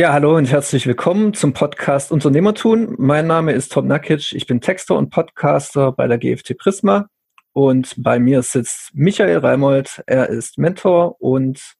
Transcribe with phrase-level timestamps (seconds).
[0.00, 2.94] Ja, hallo und herzlich willkommen zum Podcast Unternehmertun.
[2.96, 4.32] Mein Name ist Tom Nakic.
[4.32, 7.10] Ich bin Texter und Podcaster bei der GFT Prisma.
[7.52, 10.02] Und bei mir sitzt Michael Reimold.
[10.06, 11.74] Er ist Mentor und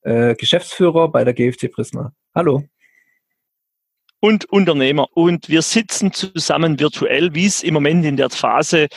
[0.00, 2.14] äh, Geschäftsführer bei der GFT Prisma.
[2.34, 2.64] Hallo.
[4.18, 5.06] Und Unternehmer.
[5.12, 8.88] Und wir sitzen zusammen virtuell, wie es im Moment in der Phase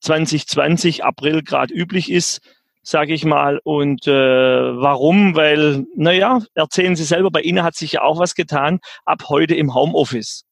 [0.00, 2.40] 2020 April gerade üblich ist
[2.86, 3.60] sage ich mal.
[3.64, 5.34] Und äh, warum?
[5.34, 9.54] Weil, naja, erzählen Sie selber, bei Ihnen hat sich ja auch was getan, ab heute
[9.54, 10.44] im Homeoffice.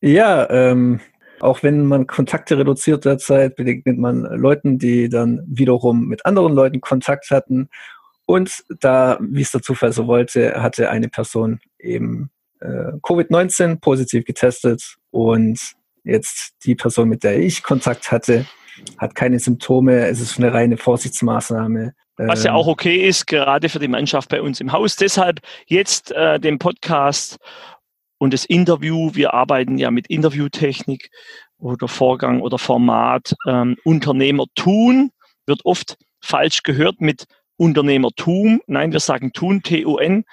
[0.00, 1.00] Ja, ähm,
[1.40, 6.80] auch wenn man Kontakte reduziert derzeit, begegnet man Leuten, die dann wiederum mit anderen Leuten
[6.80, 7.68] Kontakt hatten.
[8.26, 14.24] Und da, wie es der Zufall so wollte, hatte eine Person eben äh, Covid-19 positiv
[14.24, 15.58] getestet und
[16.04, 18.46] jetzt die Person, mit der ich Kontakt hatte,
[18.98, 21.94] hat keine Symptome, es ist eine reine Vorsichtsmaßnahme.
[22.16, 24.96] Was ja ähm, auch okay ist, gerade für die Mannschaft bei uns im Haus.
[24.96, 27.38] Deshalb jetzt äh, den Podcast
[28.18, 29.10] und das Interview.
[29.14, 31.10] Wir arbeiten ja mit Interviewtechnik
[31.58, 33.34] oder Vorgang oder Format.
[33.48, 35.10] Ähm, Unternehmer tun
[35.46, 37.24] wird oft falsch gehört mit
[37.56, 38.60] Unternehmertum.
[38.66, 40.24] Nein, wir sagen tun, T-U-N,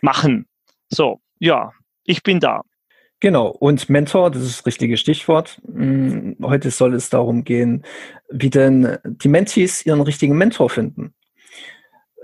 [0.00, 0.46] machen.
[0.88, 1.72] So, ja,
[2.04, 2.62] ich bin da.
[3.22, 5.60] Genau, und Mentor, das ist das richtige Stichwort.
[5.72, 7.84] Mm, heute soll es darum gehen,
[8.28, 11.14] wie denn die Mentees ihren richtigen Mentor finden.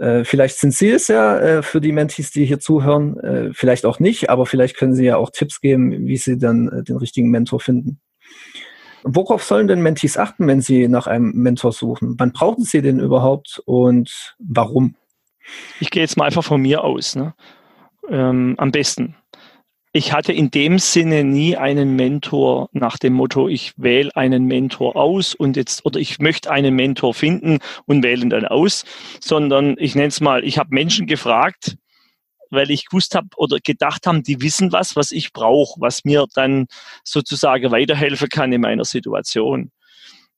[0.01, 3.87] Äh, vielleicht sind Sie es ja äh, für die Mentees, die hier zuhören, äh, vielleicht
[3.87, 7.31] auch nicht, aber vielleicht können Sie ja auch Tipps geben, wie Sie dann den richtigen
[7.31, 8.01] Mentor finden.
[9.05, 12.17] Worauf sollen denn Mentees achten, wenn sie nach einem Mentor suchen?
[12.19, 14.97] Wann brauchen sie den überhaupt und warum?
[15.79, 17.15] Ich gehe jetzt mal einfach von mir aus.
[17.15, 17.35] Ne?
[18.11, 19.15] Ähm, am besten
[19.93, 24.97] ich hatte in dem Sinne nie einen Mentor nach dem Motto, ich wähle einen Mentor
[24.97, 28.85] aus und jetzt, oder ich möchte einen Mentor finden und wähle dann aus,
[29.21, 31.77] sondern ich nenne es mal, ich habe Menschen gefragt,
[32.51, 36.27] weil ich gewusst habe oder gedacht haben, die wissen was, was ich brauche, was mir
[36.35, 36.67] dann
[37.05, 39.71] sozusagen weiterhelfen kann in meiner Situation.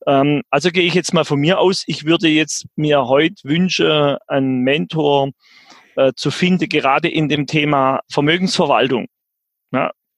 [0.06, 4.16] Ähm, also gehe ich jetzt mal von mir aus, ich würde jetzt mir heute wünschen,
[4.26, 5.30] einen Mentor
[5.96, 9.06] äh, zu finden, gerade in dem Thema Vermögensverwaltung.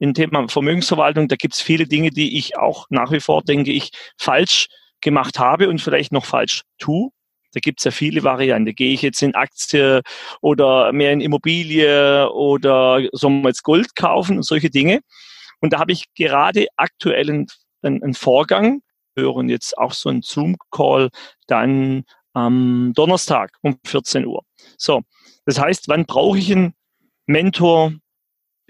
[0.02, 3.70] Im Thema Vermögensverwaltung, da gibt es viele Dinge, die ich auch nach wie vor, denke
[3.70, 4.66] ich, falsch
[5.00, 7.10] gemacht habe und vielleicht noch falsch tue.
[7.52, 8.74] Da gibt es ja viele Varianten.
[8.74, 10.02] Gehe ich jetzt in Aktie
[10.40, 15.02] oder mehr in Immobilie oder soll man jetzt Gold kaufen und solche Dinge.
[15.60, 17.46] Und da habe ich gerade aktuell einen,
[17.82, 18.80] einen Vorgang,
[19.14, 21.10] hören jetzt auch so einen Zoom-Call
[21.46, 22.02] dann
[22.32, 24.42] am Donnerstag um 14 Uhr.
[24.76, 25.02] So,
[25.46, 26.74] das heißt, wann brauche ich einen
[27.26, 27.92] Mentor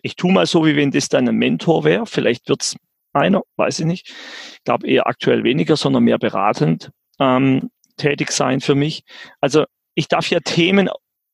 [0.02, 2.06] ich tue mal so, wie wenn das dann ein Mentor wäre.
[2.06, 2.76] Vielleicht wird's
[3.12, 4.08] einer, weiß ich nicht.
[4.54, 9.04] Ich glaube eher aktuell weniger, sondern mehr beratend ähm, tätig sein für mich.
[9.40, 9.64] Also
[9.94, 10.88] ich darf ja Themen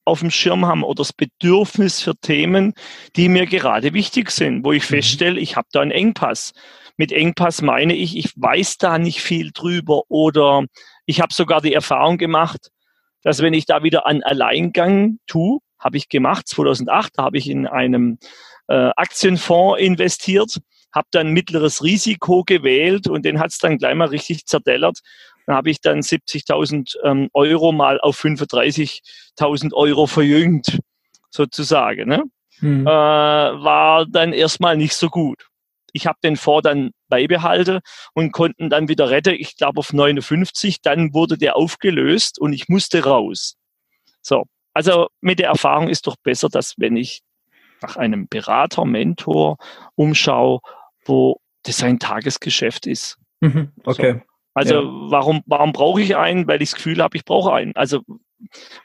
[0.04, 2.74] auf dem Schirm haben oder das Bedürfnis für Themen,
[3.16, 4.96] die mir gerade wichtig sind, wo ich mhm.
[4.96, 6.52] feststelle, ich habe da einen Engpass.
[6.96, 10.64] Mit Engpass meine ich, ich weiß da nicht viel drüber oder
[11.06, 12.70] ich habe sogar die Erfahrung gemacht,
[13.22, 17.48] dass wenn ich da wieder an Alleingang tue, habe ich gemacht, 2008, da habe ich
[17.48, 18.18] in einem
[18.68, 20.58] äh, Aktienfonds investiert,
[20.94, 25.00] habe dann mittleres Risiko gewählt und den hat es dann gleich mal richtig zerdellert.
[25.46, 30.78] Dann habe ich dann 70.000 ähm, Euro mal auf 35.000 Euro verjüngt,
[31.30, 32.08] sozusagen.
[32.08, 32.24] Ne?
[32.58, 32.86] Hm.
[32.86, 35.46] Äh, war dann erstmal nicht so gut.
[35.92, 37.80] Ich habe den Fonds dann beibehalten
[38.12, 40.82] und konnten dann wieder retten, ich glaube auf 59.
[40.82, 43.54] Dann wurde der aufgelöst und ich musste raus.
[44.20, 47.22] So, also mit der Erfahrung ist doch besser, dass wenn ich
[47.82, 49.58] nach einem Berater, Mentor
[49.94, 50.60] umschaue,
[51.04, 53.18] wo das sein Tagesgeschäft ist.
[53.40, 54.14] Mhm, okay.
[54.14, 54.20] So.
[54.54, 55.10] Also ja.
[55.10, 56.48] warum, warum brauche ich einen?
[56.48, 57.76] Weil ich das Gefühl habe, ich brauche einen.
[57.76, 58.02] Also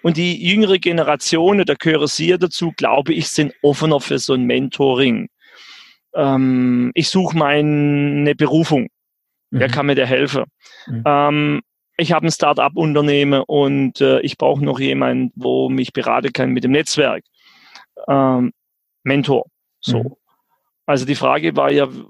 [0.01, 4.45] und die jüngere Generation, da gehöre Sie dazu, glaube ich, sind offener für so ein
[4.45, 5.29] Mentoring.
[6.15, 8.83] Ähm, ich suche meine Berufung.
[9.51, 9.59] Mhm.
[9.59, 10.45] Wer kann mir da helfen?
[10.87, 11.03] Mhm.
[11.05, 11.61] Ähm,
[11.97, 16.63] ich habe ein Start-up-Unternehmen und äh, ich brauche noch jemanden, wo mich beraten kann mit
[16.63, 17.23] dem Netzwerk.
[18.07, 18.51] Ähm,
[19.03, 19.45] Mentor.
[19.79, 20.03] So.
[20.03, 20.15] Mhm.
[20.85, 22.07] Also die Frage war ja, genau.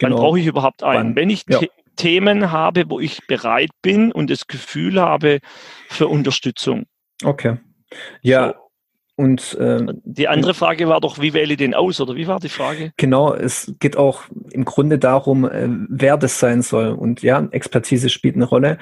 [0.00, 1.10] wann brauche ich überhaupt einen?
[1.10, 1.16] Wann?
[1.16, 1.60] Wenn ich ja.
[1.96, 5.40] Themen habe, wo ich bereit bin und das Gefühl habe
[5.88, 6.84] für Unterstützung.
[7.24, 7.56] Okay.
[8.22, 8.48] Ja.
[8.48, 8.66] So.
[9.18, 12.38] Und ähm, die andere Frage war doch, wie wähle ich den aus oder wie war
[12.38, 12.92] die Frage?
[12.98, 16.88] Genau, es geht auch im Grunde darum, äh, wer das sein soll.
[16.88, 18.76] Und ja, Expertise spielt eine Rolle.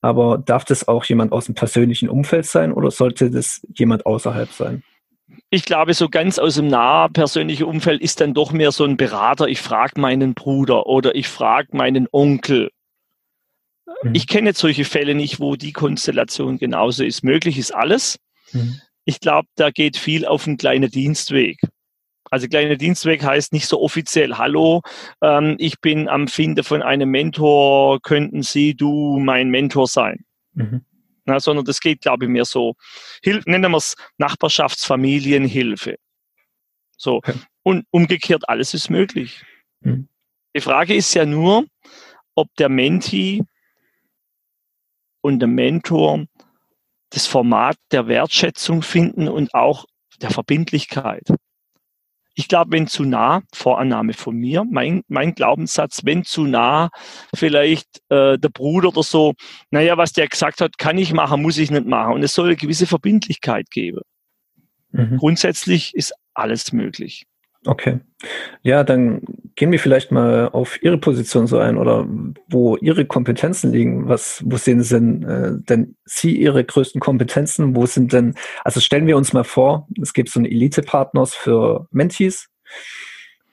[0.00, 4.50] Aber darf das auch jemand aus dem persönlichen Umfeld sein oder sollte das jemand außerhalb
[4.50, 4.84] sein?
[5.54, 8.96] Ich glaube, so ganz aus dem nahen persönlichen Umfeld ist dann doch mehr so ein
[8.96, 9.46] Berater.
[9.46, 12.70] Ich frage meinen Bruder oder ich frage meinen Onkel.
[14.02, 14.14] Mhm.
[14.14, 17.22] Ich kenne jetzt solche Fälle nicht, wo die Konstellation genauso ist.
[17.22, 18.18] Möglich ist alles.
[18.52, 18.80] Mhm.
[19.04, 21.58] Ich glaube, da geht viel auf einen kleinen Dienstweg.
[22.30, 24.82] Also kleiner Dienstweg heißt nicht so offiziell, hallo,
[25.22, 30.24] ähm, ich bin am Finde von einem Mentor, könnten Sie, du mein Mentor sein?
[30.54, 30.84] Mhm.
[31.24, 32.74] Na, sondern das geht, glaube ich, mehr so,
[33.22, 35.96] Hilf, nennen wir es Nachbarschaftsfamilienhilfe.
[36.96, 37.22] So.
[37.62, 39.42] Und umgekehrt, alles ist möglich.
[39.80, 40.08] Mhm.
[40.54, 41.64] Die Frage ist ja nur,
[42.34, 43.42] ob der Menti
[45.20, 46.26] und der Mentor
[47.10, 49.86] das Format der Wertschätzung finden und auch
[50.20, 51.28] der Verbindlichkeit.
[52.34, 56.90] Ich glaube, wenn zu nah, Vorannahme von mir, mein, mein Glaubenssatz, wenn zu nah
[57.34, 59.34] vielleicht äh, der Bruder oder so,
[59.70, 62.14] naja, was der gesagt hat, kann ich machen, muss ich nicht machen.
[62.14, 64.00] Und es soll eine gewisse Verbindlichkeit geben.
[64.90, 65.18] Mhm.
[65.18, 67.26] Grundsätzlich ist alles möglich.
[67.66, 68.00] Okay.
[68.62, 69.22] Ja, dann
[69.56, 72.06] gehen wir vielleicht mal auf Ihre Position so ein oder
[72.48, 74.08] wo Ihre Kompetenzen liegen.
[74.08, 77.76] Was, wo sehen Sie denn, äh, denn Sie Ihre größten Kompetenzen?
[77.76, 78.34] Wo sind denn,
[78.64, 82.48] also stellen wir uns mal vor, es gibt so einen Elite-Partners für Mentees.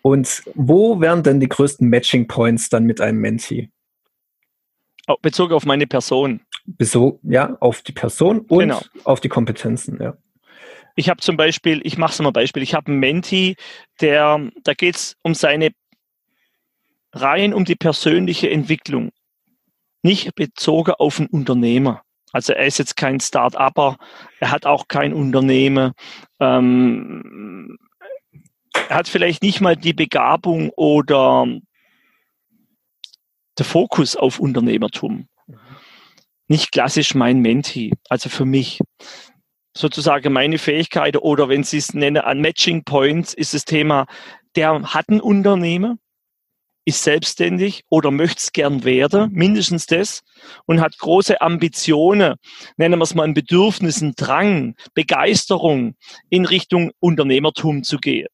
[0.01, 3.69] Und wo wären denn die größten Matching Points dann mit einem Mentee?
[5.07, 6.41] Oh, bezogen auf meine Person.
[6.65, 8.81] Bezogen, ja, auf die Person und genau.
[9.03, 10.17] auf die Kompetenzen, ja.
[10.95, 13.55] Ich habe zum Beispiel, ich mache es mal Beispiel, ich habe einen Menti,
[14.01, 15.71] der, da geht es um seine
[17.13, 19.11] rein um die persönliche Entwicklung,
[20.03, 22.03] nicht bezogen auf einen Unternehmer.
[22.33, 23.97] Also er ist jetzt kein Start-Upper,
[24.39, 25.93] er hat auch kein Unternehmen,
[26.39, 27.77] ähm,
[28.89, 31.45] er hat vielleicht nicht mal die Begabung oder
[33.57, 35.27] der Fokus auf Unternehmertum.
[36.47, 38.79] Nicht klassisch mein Menti, also für mich
[39.75, 44.05] sozusagen meine Fähigkeiten oder wenn Sie es nennen, an Matching Points ist das Thema,
[44.55, 45.99] der hat ein Unternehmen,
[46.85, 50.21] ist selbstständig oder möchte es gern werden, mindestens das,
[50.65, 52.35] und hat große Ambitionen,
[52.77, 55.95] nennen wir es mal ein Bedürfnis, ein Drang, Begeisterung
[56.29, 58.27] in Richtung Unternehmertum zu gehen.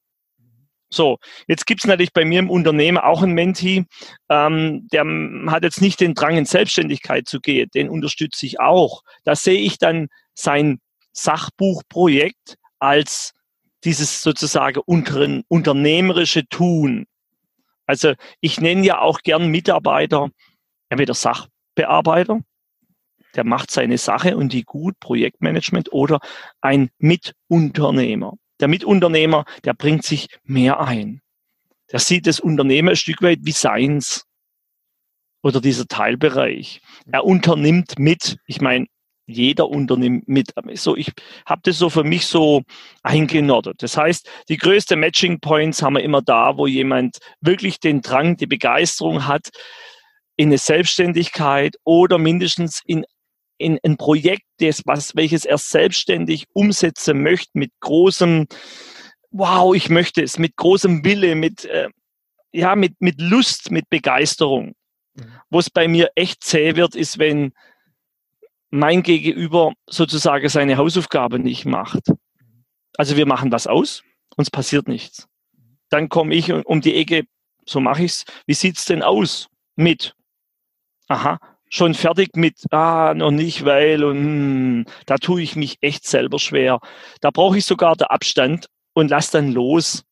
[0.89, 1.17] So,
[1.47, 3.85] jetzt gibt's natürlich bei mir im Unternehmen auch einen Menti,
[4.29, 5.03] ähm, der
[5.51, 9.01] hat jetzt nicht den Drang in Selbstständigkeit zu gehen, den unterstütze ich auch.
[9.25, 10.79] Da sehe ich dann sein
[11.11, 13.33] Sachbuchprojekt als
[13.83, 17.05] dieses sozusagen unternehmerische Tun.
[17.87, 20.29] Also ich nenne ja auch gern Mitarbeiter,
[20.89, 22.41] entweder Sachbearbeiter,
[23.35, 26.19] der macht seine Sache und die gut, Projektmanagement oder
[26.61, 28.33] ein Mitunternehmer.
[28.59, 31.21] Der Mitunternehmer, der bringt sich mehr ein.
[31.91, 34.25] Der sieht das Unternehmen ein Stück weit wie seins
[35.41, 36.81] oder dieser Teilbereich.
[37.09, 38.37] Er unternimmt mit.
[38.47, 38.87] Ich meine,
[39.27, 40.53] jeder unternimmt mit.
[40.75, 41.11] So, ich
[41.45, 42.63] habe das so für mich so
[43.03, 43.83] eingenordet.
[43.83, 48.37] Das heißt, die größte Matching Points haben wir immer da, wo jemand wirklich den Drang,
[48.37, 49.49] die Begeisterung hat,
[50.37, 53.05] in eine Selbstständigkeit oder mindestens in,
[53.57, 58.47] in ein Projekt, das, was, welches er selbstständig umsetzen möchte, mit großem,
[59.31, 61.89] wow, ich möchte es, mit großem Wille, mit, äh,
[62.53, 64.73] ja, mit, mit Lust, mit Begeisterung.
[65.15, 65.31] Mhm.
[65.49, 67.51] Wo es bei mir echt zäh wird, ist, wenn
[68.69, 72.11] mein Gegenüber sozusagen seine Hausaufgabe nicht macht.
[72.97, 74.03] Also wir machen was aus,
[74.35, 75.27] uns passiert nichts.
[75.89, 77.23] Dann komme ich um die Ecke,
[77.65, 78.25] so mache ich's.
[78.45, 80.15] Wie sieht's denn aus mit?
[81.07, 86.05] Aha, schon fertig mit, ah, noch nicht, weil, und hm, da tue ich mich echt
[86.05, 86.79] selber schwer.
[87.21, 90.03] Da brauche ich sogar den Abstand und lass dann los.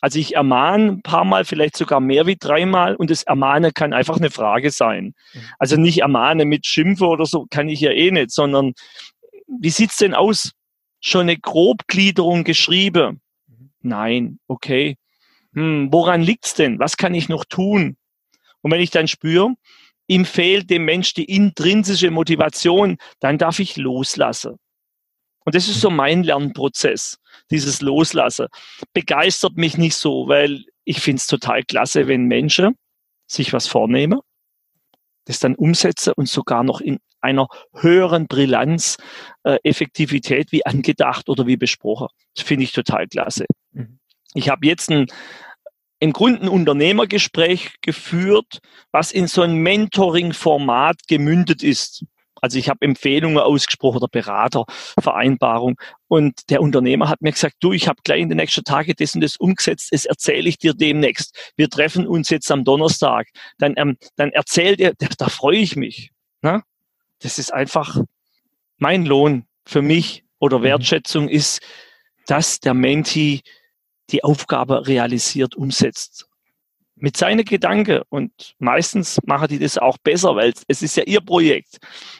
[0.00, 3.92] Also ich ermahne ein paar Mal, vielleicht sogar mehr wie dreimal und das Ermahnen kann
[3.92, 5.14] einfach eine Frage sein.
[5.34, 5.40] Mhm.
[5.58, 8.72] Also nicht ermahnen mit Schimpfe oder so, kann ich ja eh nicht, sondern
[9.46, 10.52] wie sieht's denn aus?
[11.00, 13.20] Schon eine Grobgliederung geschrieben?
[13.46, 13.70] Mhm.
[13.82, 14.96] Nein, okay.
[15.54, 16.78] Hm, woran liegt's denn?
[16.78, 17.96] Was kann ich noch tun?
[18.62, 19.54] Und wenn ich dann spüre,
[20.06, 24.56] ihm fehlt dem Mensch die intrinsische Motivation, dann darf ich loslassen.
[25.50, 27.18] Und das ist so mein Lernprozess,
[27.50, 28.46] dieses Loslassen.
[28.92, 32.76] Begeistert mich nicht so, weil ich finde es total klasse, wenn Menschen
[33.26, 34.20] sich was vornehmen,
[35.24, 38.96] das dann umsetzen und sogar noch in einer höheren Brillanz,
[39.42, 42.06] äh, Effektivität wie angedacht oder wie besprochen.
[42.36, 43.46] Das finde ich total klasse.
[43.72, 43.98] Mhm.
[44.34, 45.08] Ich habe jetzt ein,
[45.98, 48.60] im Grunde ein Unternehmergespräch geführt,
[48.92, 52.04] was in so ein Mentoring-Format gemündet ist.
[52.40, 55.78] Also ich habe Empfehlungen ausgesprochen oder Beratervereinbarung.
[56.08, 59.14] Und der Unternehmer hat mir gesagt, du, ich habe gleich in den nächsten Tagen das
[59.14, 61.52] und das umgesetzt, das erzähle ich dir demnächst.
[61.56, 63.28] Wir treffen uns jetzt am Donnerstag.
[63.58, 66.10] Dann, ähm, dann erzählt er, da, da freue ich mich.
[66.42, 66.62] Ne?
[67.20, 67.98] Das ist einfach
[68.78, 70.64] mein Lohn für mich oder mhm.
[70.64, 71.60] Wertschätzung ist,
[72.26, 73.42] dass der Menti
[74.10, 76.29] die Aufgabe realisiert, umsetzt
[77.00, 81.20] mit seinen Gedanken und meistens machen die das auch besser, weil es ist ja ihr
[81.20, 81.78] Projekt.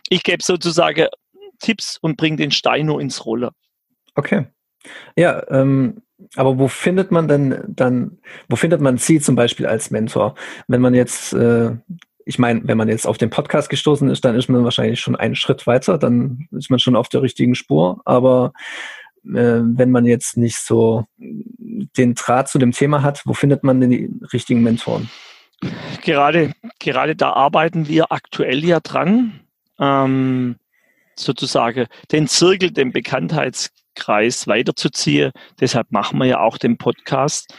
[0.08, 1.06] Ich gebe sozusagen
[1.60, 3.50] Tipps und bringe den Stein nur ins Rollen.
[4.14, 4.46] Okay.
[5.16, 6.02] Ja, ähm,
[6.36, 8.18] Aber wo findet man denn dann,
[8.48, 10.34] wo findet man Sie zum Beispiel als Mentor?
[10.68, 11.72] Wenn man jetzt, äh,
[12.24, 15.16] ich meine, wenn man jetzt auf den Podcast gestoßen ist, dann ist man wahrscheinlich schon
[15.16, 18.00] einen Schritt weiter, dann ist man schon auf der richtigen Spur.
[18.04, 18.52] Aber
[19.22, 23.90] wenn man jetzt nicht so den Draht zu dem Thema hat, wo findet man denn
[23.90, 25.10] die richtigen Mentoren?
[26.02, 29.40] Gerade, gerade da arbeiten wir aktuell ja dran,
[29.78, 30.56] ähm,
[31.16, 35.32] sozusagen den Zirkel, den Bekanntheitskreis weiterzuziehen.
[35.60, 37.54] Deshalb machen wir ja auch den Podcast.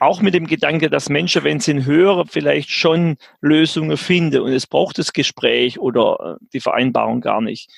[0.00, 4.52] Auch mit dem Gedanke, dass Menschen, wenn sie ihn hören, vielleicht schon Lösungen finden und
[4.52, 7.68] es braucht das Gespräch oder äh, die Vereinbarung gar nicht.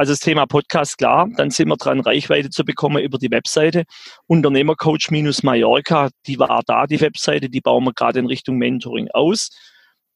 [0.00, 3.84] Also das Thema Podcast, klar, dann sind wir dran, Reichweite zu bekommen über die Webseite.
[4.28, 9.50] Unternehmercoach-Mallorca, die war da, die Webseite, die bauen wir gerade in Richtung Mentoring aus.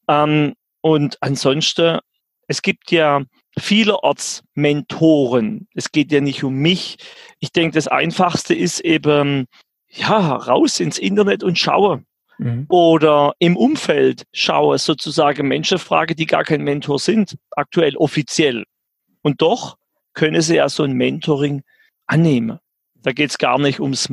[0.08, 1.98] Ähm, und ansonsten,
[2.48, 3.24] es gibt ja
[3.58, 5.68] vielerorts Mentoren.
[5.74, 6.96] Es geht ja nicht um mich.
[7.40, 9.44] Ich denke, das Einfachste ist eben,
[9.90, 12.02] ja, raus ins Internet und schaue.
[12.38, 12.64] Mhm.
[12.70, 18.64] Oder im Umfeld schaue, sozusagen Menschen frage, die gar kein Mentor sind, aktuell offiziell.
[19.24, 19.78] Und doch
[20.12, 21.62] können sie ja so ein Mentoring
[22.06, 22.60] annehmen.
[23.02, 24.08] Da geht es gar nicht ums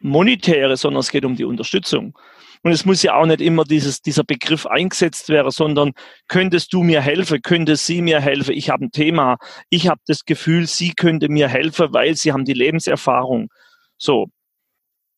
[0.00, 2.18] Monetäre, sondern es geht um die Unterstützung.
[2.62, 5.92] Und es muss ja auch nicht immer dieses, dieser Begriff eingesetzt werden, sondern
[6.28, 9.36] könntest du mir helfen, könnte sie mir helfen, ich habe ein Thema,
[9.68, 13.50] ich habe das Gefühl, sie könnte mir helfen, weil sie haben die Lebenserfahrung.
[13.98, 14.28] So,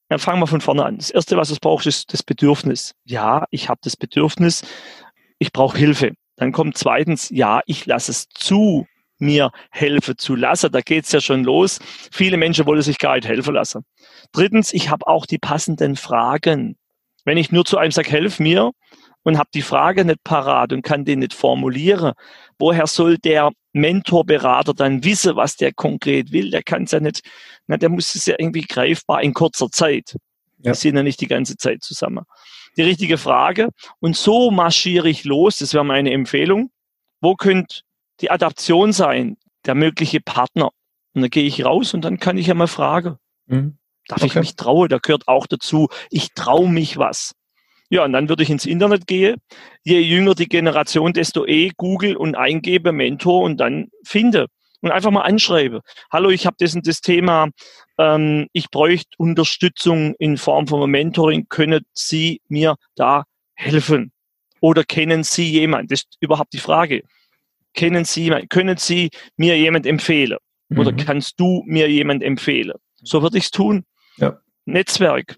[0.09, 0.99] dann fangen wir von vorne an.
[0.99, 2.95] Das Erste, was es braucht, ist das Bedürfnis.
[3.05, 4.62] Ja, ich habe das Bedürfnis,
[5.38, 6.15] ich brauche Hilfe.
[6.35, 8.87] Dann kommt zweitens, ja, ich lasse es zu,
[9.18, 10.73] mir helfen zu lassen.
[10.73, 11.78] Da geht's ja schon los.
[12.12, 13.85] Viele Menschen wollen sich gar nicht helfen lassen.
[14.32, 16.76] Drittens, ich habe auch die passenden Fragen.
[17.25, 18.70] Wenn ich nur zu einem sage, helf mir
[19.23, 22.12] und habe die Frage nicht parat und kann den nicht formulieren,
[22.58, 26.50] woher soll der Mentorberater dann wissen, was der konkret will?
[26.50, 27.23] Der kann es ja nicht,
[27.66, 30.16] na, der muss es ja irgendwie greifbar in kurzer Zeit.
[30.58, 30.70] Ja.
[30.70, 32.25] Wir sind ja nicht die ganze Zeit zusammen.
[32.76, 33.70] Die richtige Frage.
[34.00, 35.58] Und so marschiere ich los.
[35.58, 36.70] Das wäre meine Empfehlung.
[37.20, 37.82] Wo könnt
[38.20, 40.70] die Adaption sein, der mögliche Partner.
[41.14, 43.16] Und dann gehe ich raus und dann kann ich ja mal fragen.
[43.46, 43.78] Mhm.
[44.08, 44.26] Darf okay.
[44.26, 44.88] ich mich trauen?
[44.88, 47.32] Da gehört auch dazu, ich traue mich was.
[47.88, 49.37] Ja, und dann würde ich ins Internet gehen.
[49.85, 54.46] Je jünger die Generation, desto eh Google und eingebe Mentor und dann finde.
[54.80, 55.80] Und einfach mal anschreibe.
[56.12, 57.49] Hallo, ich habe das und das Thema.
[57.99, 61.46] Ähm, ich bräuchte Unterstützung in Form von Mentoring.
[61.49, 64.12] Können Sie mir da helfen?
[64.61, 65.88] Oder kennen Sie jemanden?
[65.88, 67.02] Das ist überhaupt die Frage
[67.76, 70.38] kennen Sie, können Sie mir jemand empfehlen?
[70.68, 70.78] Mhm.
[70.78, 72.75] Oder kannst du mir jemand empfehlen?
[72.97, 73.85] So würde ich es tun.
[74.16, 74.38] Ja.
[74.64, 75.37] Netzwerk,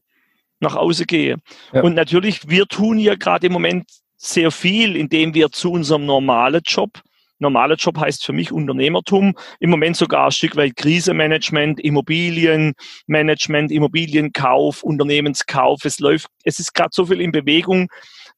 [0.61, 1.37] nach außen gehe.
[1.73, 1.83] Ja.
[1.83, 6.63] Und natürlich, wir tun ja gerade im Moment sehr viel, indem wir zu unserem normalen
[6.65, 7.03] Job
[7.41, 9.35] normaler Job heißt für mich Unternehmertum.
[9.61, 15.85] Im Moment sogar ein Stück weit Krisemanagement, Immobilienmanagement, Immobilienkauf, Unternehmenskauf.
[15.85, 17.89] Es läuft, es ist gerade so viel in Bewegung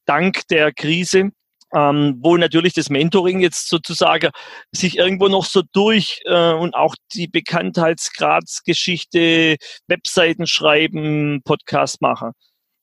[0.05, 1.31] dank der Krise
[1.73, 4.31] ähm, wo natürlich das Mentoring jetzt sozusagen
[4.71, 12.31] sich irgendwo noch so durch äh, und auch die Bekanntheitsgradsgeschichte, Webseiten schreiben, Podcast machen.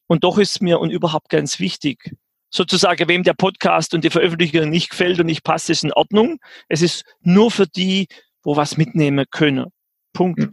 [0.07, 2.15] Und doch ist mir und überhaupt ganz wichtig,
[2.51, 6.39] sozusagen, wem der Podcast und die Veröffentlichung nicht gefällt und nicht passt, ist in Ordnung.
[6.69, 8.09] Es ist nur für die,
[8.43, 9.67] wo was mitnehmen können.
[10.13, 10.49] Punkt.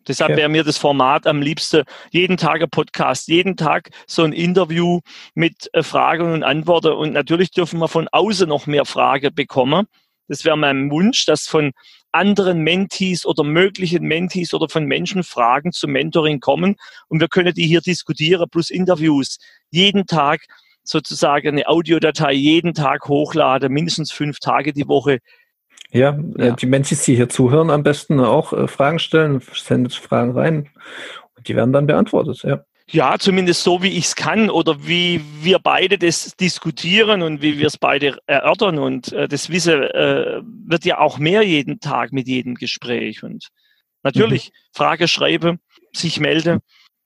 [0.00, 0.04] Hm.
[0.04, 0.04] Ja.
[0.08, 4.32] Deshalb wäre mir das Format am liebsten jeden Tag ein Podcast, jeden Tag so ein
[4.32, 5.00] Interview
[5.34, 6.92] mit äh, Fragen und Antworten.
[6.92, 9.86] Und natürlich dürfen wir von außen noch mehr Fragen bekommen.
[10.28, 11.72] Das wäre mein Wunsch, dass von
[12.12, 16.76] anderen Mentees oder möglichen Mentees oder von Menschen Fragen zum Mentoring kommen.
[17.08, 19.38] Und wir können die hier diskutieren, plus Interviews.
[19.70, 20.42] Jeden Tag
[20.82, 25.18] sozusagen eine Audiodatei jeden Tag hochladen, mindestens fünf Tage die Woche
[25.92, 26.52] ja, äh, ja.
[26.52, 30.68] die Menschen, die hier zuhören, am besten auch äh, Fragen stellen, sendet Fragen rein
[31.36, 32.64] und die werden dann beantwortet, ja.
[32.92, 37.56] Ja, zumindest so, wie ich es kann oder wie wir beide das diskutieren und wie
[37.56, 38.80] wir es beide erörtern.
[38.80, 43.22] Und äh, das Wissen äh, wird ja auch mehr jeden Tag mit jedem Gespräch.
[43.22, 43.46] Und
[44.02, 44.54] natürlich mhm.
[44.72, 45.58] Frage schreibe,
[45.92, 46.58] sich melde.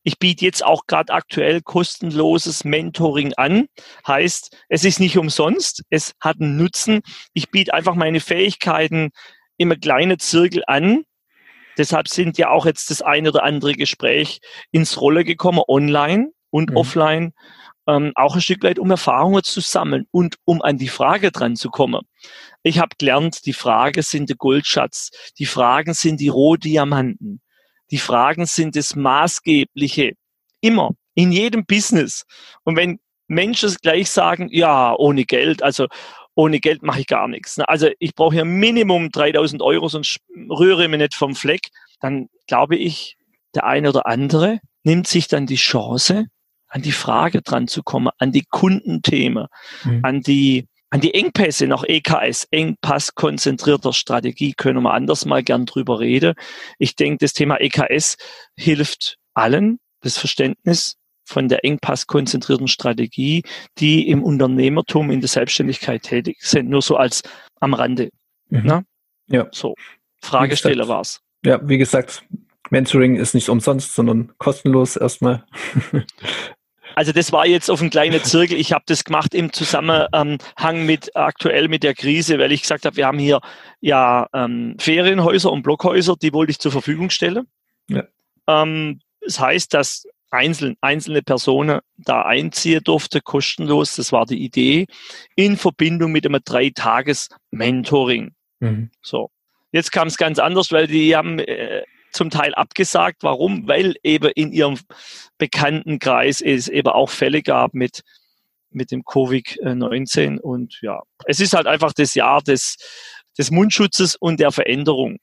[0.04, 3.66] Ich biete jetzt auch gerade aktuell kostenloses Mentoring an.
[4.06, 7.00] Heißt, es ist nicht umsonst, es hat einen Nutzen.
[7.32, 9.10] Ich biete einfach meine Fähigkeiten
[9.56, 11.04] im kleinen Zirkel an.
[11.78, 16.70] Deshalb sind ja auch jetzt das eine oder andere Gespräch ins Rolle gekommen, online und
[16.70, 16.76] mhm.
[16.76, 17.32] offline.
[17.86, 21.56] Ähm, auch ein Stück weit, um Erfahrungen zu sammeln und um an die Frage dran
[21.56, 22.02] zu kommen.
[22.62, 27.40] Ich habe gelernt, die Frage sind der Goldschatz, die Fragen sind die Rohdiamanten.
[27.94, 30.14] Die Fragen sind das Maßgebliche.
[30.60, 30.90] Immer.
[31.14, 32.24] In jedem Business.
[32.64, 32.98] Und wenn
[33.28, 35.86] Menschen gleich sagen, ja, ohne Geld, also
[36.34, 37.56] ohne Geld mache ich gar nichts.
[37.56, 37.68] Ne?
[37.68, 40.18] Also ich brauche ja Minimum 3000 Euro, sonst
[40.50, 41.68] rühre ich mich nicht vom Fleck.
[42.00, 43.16] Dann glaube ich,
[43.54, 46.26] der eine oder andere nimmt sich dann die Chance,
[46.66, 49.46] an die Frage dran zu kommen, an die Kundenthemen,
[49.84, 50.00] mhm.
[50.02, 55.66] an die an die Engpässe nach EKS, Engpass konzentrierter Strategie, können wir anders mal gern
[55.66, 56.34] drüber reden.
[56.78, 58.16] Ich denke, das Thema EKS
[58.56, 63.42] hilft allen, das Verständnis von der engpasskonzentrierten Strategie,
[63.78, 67.24] die im Unternehmertum, in der Selbstständigkeit tätig sind, nur so als
[67.58, 68.10] am Rande.
[68.50, 68.62] Mhm.
[68.62, 68.86] Ne?
[69.26, 69.48] Ja.
[69.50, 69.74] So,
[70.22, 71.18] Fragesteller war's.
[71.44, 72.24] Ja, wie gesagt,
[72.70, 75.44] Mentoring ist nicht umsonst, sondern kostenlos erstmal.
[76.94, 78.58] Also das war jetzt auf ein kleiner Zirkel.
[78.58, 82.96] Ich habe das gemacht im Zusammenhang mit aktuell mit der Krise, weil ich gesagt habe,
[82.96, 83.40] wir haben hier
[83.80, 87.46] ja ähm, Ferienhäuser und Blockhäuser, die wollte ich zur Verfügung stellen.
[87.88, 88.04] Ja.
[88.46, 93.96] Ähm, das heißt, dass einzeln, einzelne Personen da einziehen durfte, kostenlos.
[93.96, 94.86] Das war die Idee
[95.36, 98.34] in Verbindung mit einem Drei-Tages-Mentoring.
[98.60, 98.90] Mhm.
[99.00, 99.30] So.
[99.72, 101.82] Jetzt kam es ganz anders, weil die haben äh,
[102.14, 103.22] zum Teil abgesagt.
[103.22, 103.66] Warum?
[103.68, 104.78] Weil eben in ihrem
[105.38, 108.02] Bekanntenkreis es eben auch Fälle gab mit,
[108.70, 110.38] mit dem Covid-19.
[110.38, 112.76] Und ja, es ist halt einfach das Jahr des,
[113.36, 115.18] des Mundschutzes und der Veränderung.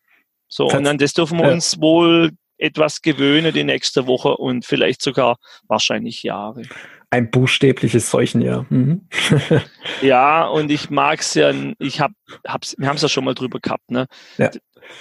[0.47, 5.01] So, und an das dürfen wir uns wohl etwas gewöhnen die nächste Woche und vielleicht
[5.01, 6.63] sogar wahrscheinlich Jahre.
[7.11, 8.65] Ein buchstäbliches Seuchenjahr.
[8.69, 9.07] Mhm.
[10.01, 12.11] ja, und ich mag es ja, ich hab,
[12.47, 14.07] hab's, wir haben es ja schon mal drüber gehabt, ne?
[14.37, 14.49] Ja.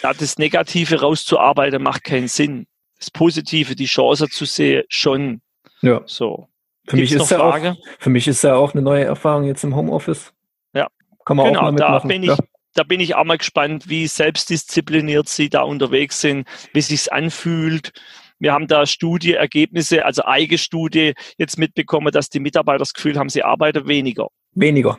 [0.02, 2.67] Das Negative rauszuarbeiten macht keinen Sinn.
[2.99, 5.40] Das Positive, die Chance zu sehen, schon.
[5.81, 6.02] Ja.
[6.05, 6.49] So.
[6.87, 9.76] Für mich, ist ja auch, für mich ist ja auch eine neue Erfahrung jetzt im
[9.76, 10.33] Homeoffice.
[10.75, 10.88] Ja.
[11.25, 12.09] Kann man genau, auch mal mitmachen.
[12.09, 12.38] Da bin ich, ja
[12.75, 17.93] da bin ich auch mal gespannt, wie selbstdiszipliniert Sie da unterwegs sind, wie sich's anfühlt.
[18.40, 23.28] Wir haben da Studieergebnisse, also eigene Studie jetzt mitbekommen, dass die Mitarbeiter das Gefühl haben,
[23.28, 24.28] sie arbeiten weniger.
[24.52, 24.99] Weniger.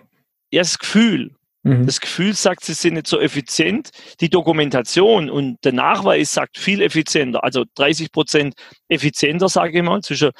[0.51, 1.31] Ja, das Gefühl.
[1.63, 1.85] Mhm.
[1.85, 3.89] Das Gefühl sagt, sie sind nicht so effizient.
[4.19, 8.53] Die Dokumentation und der Nachweis sagt viel effizienter, also 30 Prozent
[8.87, 10.31] effizienter, sage ich mal, zwischen,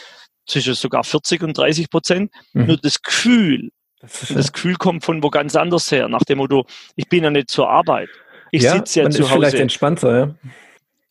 [0.46, 2.32] zwischen sogar 40 und 30 Prozent.
[2.54, 2.68] Mhm.
[2.68, 6.66] Nur das Gefühl, das, das, Gefühl kommt von wo ganz anders her, nach dem Motto,
[6.96, 8.10] ich bin ja nicht zur Arbeit.
[8.52, 9.40] Ich ja, sitze ja man zu ist Hause.
[9.40, 10.36] vielleicht entspannter, ja.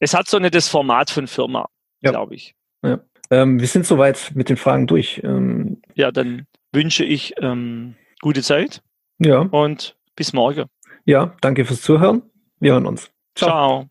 [0.00, 1.68] Es hat so nicht das Format von Firma,
[2.00, 2.10] ja.
[2.10, 2.54] glaube ich.
[2.82, 3.00] Ja.
[3.30, 5.20] Ähm, wir sind soweit mit den Fragen durch.
[5.22, 8.82] Ähm, ja, dann wünsche ich ähm, gute Zeit.
[9.18, 9.40] Ja.
[9.40, 10.66] Und bis morgen.
[11.04, 12.22] Ja, danke fürs Zuhören.
[12.58, 13.10] Wir hören uns.
[13.34, 13.48] Ciao.
[13.48, 13.90] Ciao.